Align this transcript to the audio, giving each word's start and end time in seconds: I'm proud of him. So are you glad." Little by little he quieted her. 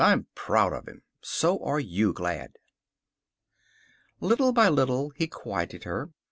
I'm 0.03 0.25
proud 0.33 0.73
of 0.73 0.87
him. 0.87 1.03
So 1.21 1.59
are 1.63 1.79
you 1.79 2.11
glad." 2.11 2.53
Little 4.19 4.51
by 4.51 4.67
little 4.67 5.11
he 5.15 5.27
quieted 5.27 5.83
her. 5.83 6.09